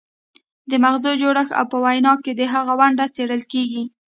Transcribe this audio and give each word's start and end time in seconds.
د 0.69 0.71
مغزو 0.83 1.11
جوړښت 1.21 1.51
او 1.59 1.65
په 1.71 1.77
وینا 1.85 2.13
کې 2.23 2.31
د 2.35 2.41
هغې 2.53 2.73
ونډه 2.79 3.05
څیړل 3.15 3.41
کیږي 3.53 3.83